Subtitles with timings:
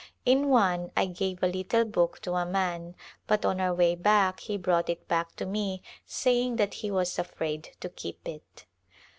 [0.25, 2.95] In one I gave a little book to a man,
[3.27, 7.19] but on our way back he brought it back to me saying that he was
[7.19, 8.65] afraid to keep it.